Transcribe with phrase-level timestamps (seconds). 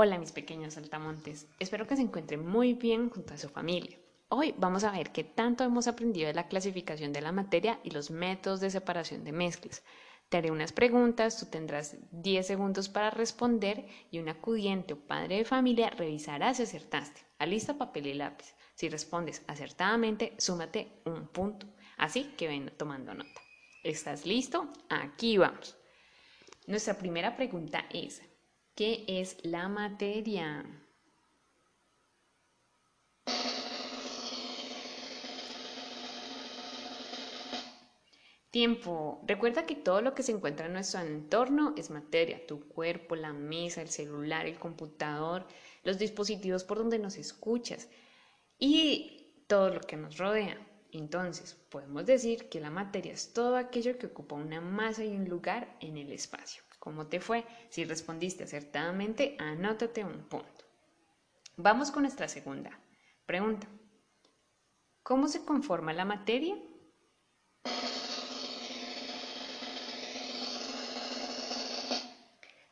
[0.00, 3.98] Hola mis pequeños saltamontes, espero que se encuentren muy bien junto a su familia.
[4.28, 7.90] Hoy vamos a ver qué tanto hemos aprendido de la clasificación de la materia y
[7.90, 9.82] los métodos de separación de mezclas.
[10.28, 15.38] Te haré unas preguntas, tú tendrás 10 segundos para responder y un acudiente o padre
[15.38, 17.22] de familia revisará si acertaste.
[17.40, 18.54] Alista papel y lápiz.
[18.76, 21.66] Si respondes acertadamente, súmate un punto.
[21.96, 23.40] Así que ven tomando nota.
[23.82, 24.68] ¿Estás listo?
[24.90, 25.76] Aquí vamos.
[26.68, 28.22] Nuestra primera pregunta es,
[28.78, 30.64] ¿Qué es la materia?
[38.52, 39.20] Tiempo.
[39.26, 42.46] Recuerda que todo lo que se encuentra en nuestro entorno es materia.
[42.46, 45.48] Tu cuerpo, la mesa, el celular, el computador,
[45.82, 47.88] los dispositivos por donde nos escuchas
[48.60, 50.56] y todo lo que nos rodea.
[50.92, 55.28] Entonces, podemos decir que la materia es todo aquello que ocupa una masa y un
[55.28, 56.67] lugar en el espacio.
[56.78, 57.44] ¿Cómo te fue?
[57.70, 60.64] Si respondiste acertadamente, anótate un punto.
[61.56, 62.78] Vamos con nuestra segunda
[63.26, 63.66] pregunta.
[65.02, 66.56] ¿Cómo se conforma la materia?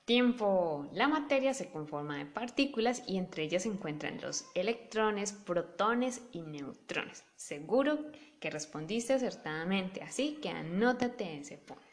[0.04, 0.88] Tiempo.
[0.92, 6.42] La materia se conforma de partículas y entre ellas se encuentran los electrones, protones y
[6.42, 7.24] neutrones.
[7.34, 7.98] Seguro
[8.38, 11.85] que respondiste acertadamente, así que anótate ese punto.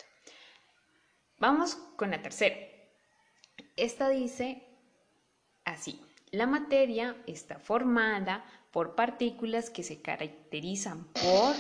[1.40, 2.56] Vamos con la tercera.
[3.76, 4.64] Esta dice
[5.66, 6.02] así.
[6.32, 11.56] La materia está formada por partículas que se caracterizan por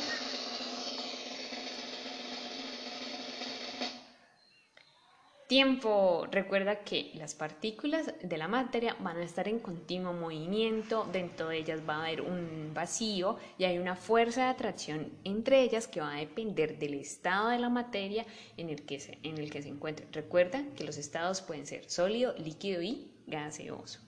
[5.53, 6.25] Tiempo.
[6.31, 11.59] Recuerda que las partículas de la materia van a estar en continuo movimiento, dentro de
[11.59, 16.01] ellas va a haber un vacío y hay una fuerza de atracción entre ellas que
[16.01, 18.25] va a depender del estado de la materia
[18.57, 20.07] en el que se, encuentre.
[20.11, 23.99] Recuerda que los estados pueden ser sólido, líquido y gaseoso.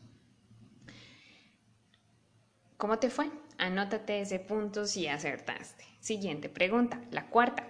[2.77, 3.30] ¿Cómo te fue?
[3.59, 5.86] Anótate ese punto si acertaste.
[5.99, 7.67] Siguiente pregunta, la cuarta.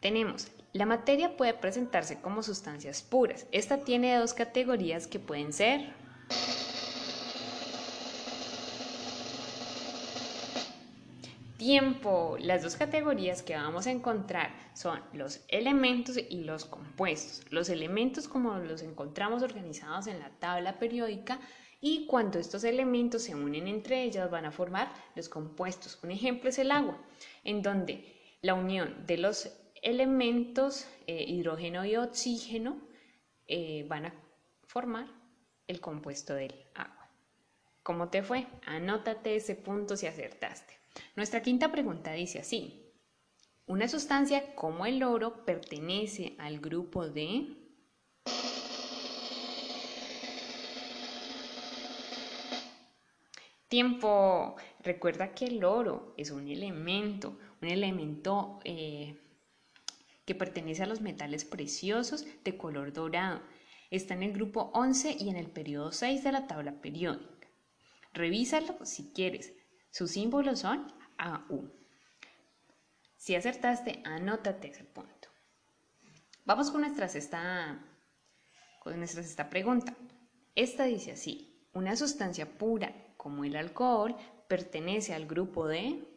[0.00, 3.46] Tenemos la materia puede presentarse como sustancias puras.
[3.52, 5.92] Esta tiene dos categorías que pueden ser
[11.58, 12.36] tiempo.
[12.40, 17.44] Las dos categorías que vamos a encontrar son los elementos y los compuestos.
[17.52, 21.38] Los elementos como los encontramos organizados en la tabla periódica
[21.80, 25.98] y cuando estos elementos se unen entre ellos van a formar los compuestos.
[26.02, 26.96] Un ejemplo es el agua,
[27.44, 28.06] en donde
[28.40, 29.48] la unión de los
[29.82, 32.80] elementos, eh, hidrógeno y oxígeno,
[33.48, 34.14] eh, van a
[34.66, 35.06] formar
[35.66, 37.10] el compuesto del agua.
[37.82, 38.46] ¿Cómo te fue?
[38.64, 40.78] Anótate ese punto si acertaste.
[41.16, 42.78] Nuestra quinta pregunta dice así.
[43.66, 47.56] Una sustancia como el oro pertenece al grupo de...
[53.68, 54.56] Tiempo.
[54.80, 59.16] Recuerda que el oro es un elemento, un elemento eh,
[60.24, 63.42] que pertenece a los metales preciosos de color dorado.
[63.90, 67.48] Está en el grupo 11 y en el periodo 6 de la tabla periódica.
[68.14, 69.52] Revísalo si quieres.
[69.90, 71.70] Sus símbolos son AU.
[73.16, 75.28] Si acertaste, anótate ese punto.
[76.44, 77.84] Vamos con nuestra sexta,
[78.80, 79.94] con nuestra sexta pregunta.
[80.54, 84.16] Esta dice así, una sustancia pura como el alcohol
[84.48, 86.11] pertenece al grupo de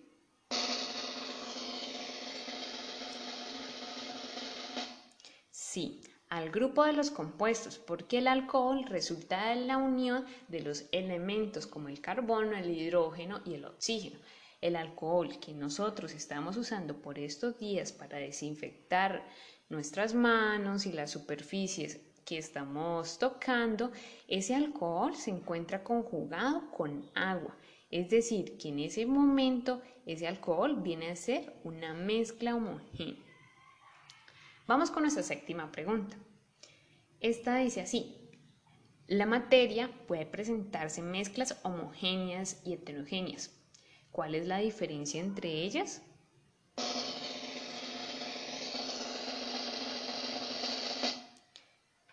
[5.76, 6.00] Sí,
[6.30, 11.68] al grupo de los compuestos, porque el alcohol resulta de la unión de los elementos
[11.68, 14.18] como el carbono, el hidrógeno y el oxígeno.
[14.62, 19.28] El alcohol que nosotros estamos usando por estos días para desinfectar
[19.68, 23.92] nuestras manos y las superficies que estamos tocando,
[24.30, 27.54] ese alcohol se encuentra conjugado con agua.
[27.92, 33.26] Es decir, que en ese momento ese alcohol viene a ser una mezcla homogénea.
[34.68, 36.18] Vamos con nuestra séptima pregunta.
[37.20, 38.16] Esta dice así.
[39.06, 43.52] La materia puede presentarse en mezclas homogéneas y heterogéneas.
[44.12, 46.02] ¿Cuál es la diferencia entre ellas?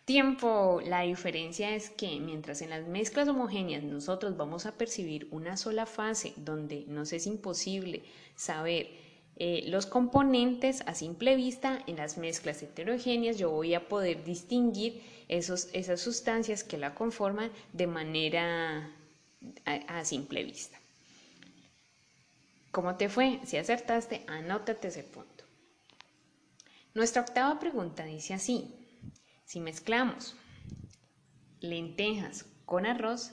[0.05, 0.83] Tiempo.
[0.85, 5.87] La diferencia es que mientras en las mezclas homogéneas nosotros vamos a percibir una sola
[5.87, 8.03] fase donde nos es imposible
[8.37, 8.91] saber
[9.45, 15.03] eh, los componentes a simple vista en las mezclas heterogéneas yo voy a poder distinguir
[15.27, 18.89] esos, esas sustancias que la conforman de manera
[19.65, 20.79] a, simple vista.
[22.71, 23.41] ¿Cómo te fue?
[23.45, 25.43] Si acertaste, anótate ese punto.
[26.95, 28.73] Nuestra octava pregunta dice así,
[29.45, 30.37] si mezclamos
[31.59, 33.33] lentejas con arroz,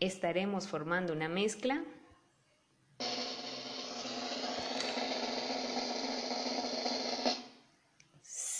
[0.00, 1.84] estaremos formando una mezcla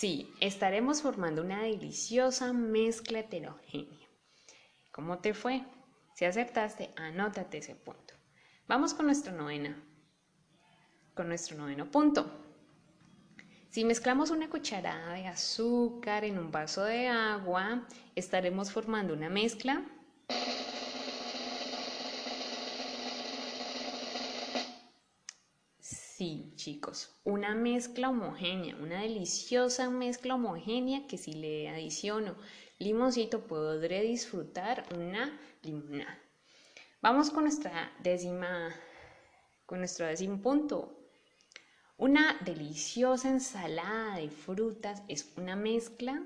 [0.03, 4.09] Sí, estaremos formando una deliciosa mezcla heterogénea.
[4.91, 5.63] ¿Cómo te fue?
[6.13, 8.13] Si aceptaste, anótate ese punto.
[8.67, 9.81] Vamos con nuestro novena.
[11.13, 12.29] Con nuestro noveno punto.
[13.69, 19.85] Si mezclamos una cucharada de azúcar en un vaso de agua, estaremos formando una mezcla
[26.23, 32.37] Sí, chicos, una mezcla homogénea, una deliciosa mezcla homogénea que si le adiciono
[32.79, 36.17] limoncito podré disfrutar una limonada.
[37.01, 38.73] Vamos con nuestra décima,
[39.65, 40.97] con nuestro décimo punto.
[41.97, 46.23] Una deliciosa ensalada de frutas es una mezcla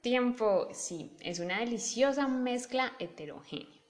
[0.00, 3.80] Tiempo, sí, es una deliciosa mezcla heterogénea.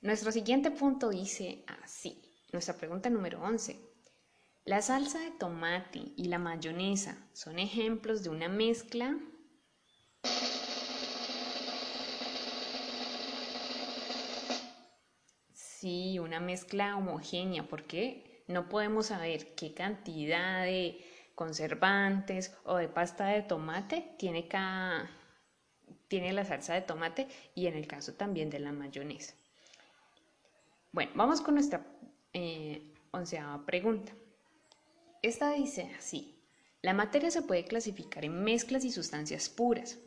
[0.00, 2.22] Nuestro siguiente punto dice así,
[2.52, 3.80] nuestra pregunta número 11.
[4.64, 9.18] La salsa de tomate y la mayonesa son ejemplos de una mezcla
[15.52, 21.05] Sí, una mezcla homogénea, porque no podemos saber qué cantidad de
[21.36, 24.48] conservantes o de pasta de tomate tiene,
[26.08, 29.34] tiene la salsa de tomate y en el caso también de la mayonesa.
[30.90, 31.86] Bueno, vamos con nuestra
[32.32, 34.12] eh, onceava pregunta.
[35.22, 36.42] Esta dice así,
[36.80, 39.98] la materia se puede clasificar en mezclas y sustancias puras.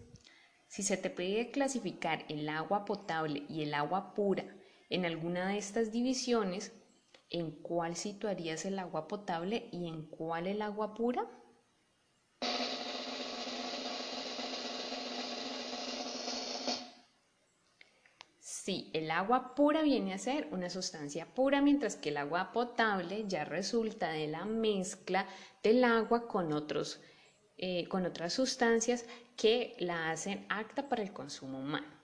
[0.67, 4.45] Si se te pide clasificar el agua potable y el agua pura
[4.89, 6.71] en alguna de estas divisiones,
[7.29, 11.27] ¿en cuál situarías el agua potable y en cuál el agua pura?
[18.39, 23.25] Sí, el agua pura viene a ser una sustancia pura, mientras que el agua potable
[23.27, 25.27] ya resulta de la mezcla
[25.63, 27.01] del agua con, otros,
[27.57, 29.05] eh, con otras sustancias
[29.35, 31.98] que la hacen apta para el consumo humano.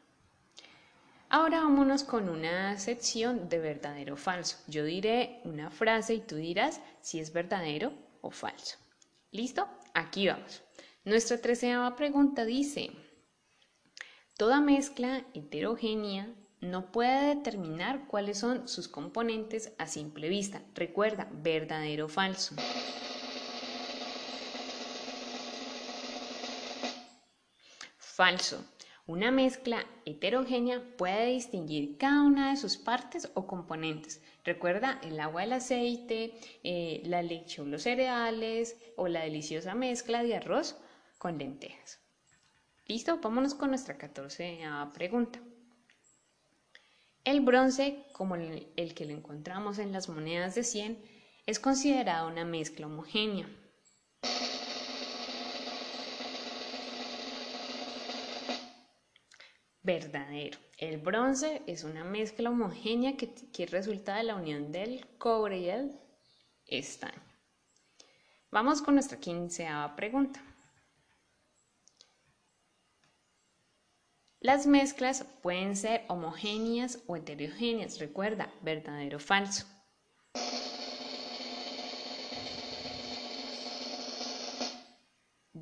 [1.38, 4.56] Ahora vámonos con una sección de verdadero o falso.
[4.68, 7.92] Yo diré una frase y tú dirás si es verdadero
[8.22, 8.78] o falso.
[9.32, 9.68] ¿Listo?
[9.94, 10.64] Aquí vamos.
[11.04, 12.92] Nuestra treceava pregunta dice,
[14.38, 20.62] toda mezcla heterogénea no puede determinar cuáles son sus componentes a simple vista.
[20.74, 22.56] Recuerda, verdadero o falso.
[27.98, 28.64] Falso.
[29.07, 34.19] Una mezcla heterogénea puede distinguir cada una de sus partes o componentes.
[34.44, 40.24] Recuerda el agua, el aceite, eh, la leche o los cereales o la deliciosa mezcla
[40.24, 40.75] de arroz
[41.19, 42.00] con lentejas.
[42.88, 43.19] ¿Listo?
[43.22, 44.62] Vámonos con nuestra 14
[44.96, 45.40] pregunta.
[47.24, 50.98] El bronce, como el, el que lo encontramos en las monedas de 100,
[51.46, 53.48] es considerado una mezcla homogénea.
[59.86, 60.58] Verdadero.
[60.78, 66.00] El bronce es una mezcla homogénea que, resulta de la unión del cobre y el
[66.66, 67.22] estaño.
[68.51, 70.42] Vamos con nuestra quinceava pregunta.
[74.39, 78.00] Las mezclas pueden ser homogéneas o heterogéneas.
[78.00, 79.65] Recuerda, verdadero o falso.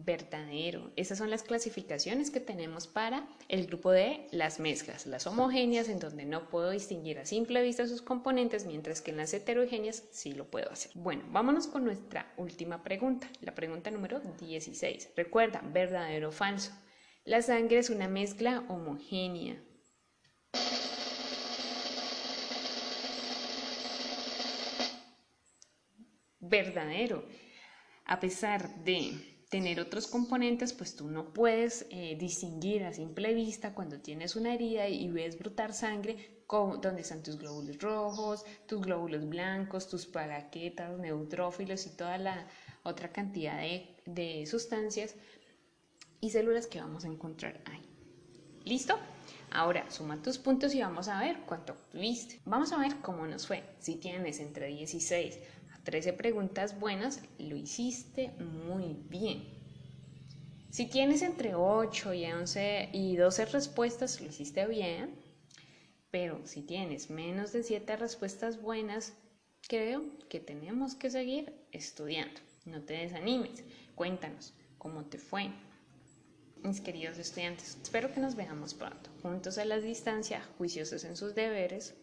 [0.06, 0.92] Verdadero.
[0.96, 6.00] Esas son las clasificaciones que tenemos para el grupo de las mezclas, las homogéneas, en
[6.00, 10.34] donde no puedo distinguir a simple vista sus componentes, mientras que en las heterogéneas sí
[10.34, 10.92] lo puedo hacer.
[10.96, 15.12] Bueno, vámonos con nuestra última pregunta, la pregunta número 16.
[15.16, 16.72] Recuerda, verdadero o falso.
[17.26, 19.62] La sangre es una mezcla homogénea.
[26.40, 27.26] Verdadero.
[28.06, 33.76] A pesar de tener otros componentes, pues tú no puedes eh, distinguir a simple vista
[33.76, 38.82] cuando tienes una herida y ves brotar sangre con, dónde están tus glóbulos rojos, tus
[38.82, 42.48] glóbulos blancos, tus paraquetas, neutrófilos y toda la
[42.82, 45.14] otra cantidad de, de sustancias
[46.20, 47.88] y células que vamos a encontrar ahí.
[48.66, 48.98] ¿Listo?
[49.52, 52.40] Ahora suma tus puntos y vamos a ver cuánto obtuviste.
[52.46, 53.64] Vamos a ver cómo nos fue.
[53.78, 55.38] Si tienes entre 16
[55.84, 59.44] 13 preguntas buenas, lo hiciste muy bien.
[60.70, 65.16] Si tienes entre 8 y 11 y 12 respuestas, lo hiciste bien.
[66.10, 69.14] Pero si tienes menos de 7 respuestas buenas,
[69.68, 72.40] creo que tenemos que seguir estudiando.
[72.66, 73.64] No te desanimes,
[73.96, 75.52] cuéntanos cómo te fue.
[76.64, 81.36] Mis queridos estudiantes, espero que nos veamos pronto, juntos a la distancia, juiciosos en sus
[81.36, 81.94] deberes,